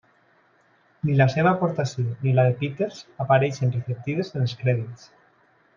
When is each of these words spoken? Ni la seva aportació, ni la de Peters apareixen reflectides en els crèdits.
Ni 1.09 1.17
la 1.19 1.27
seva 1.33 1.51
aportació, 1.51 2.07
ni 2.25 2.35
la 2.39 2.47
de 2.49 2.57
Peters 2.63 2.99
apareixen 3.27 3.79
reflectides 3.79 4.35
en 4.37 4.47
els 4.49 4.57
crèdits. 4.65 5.11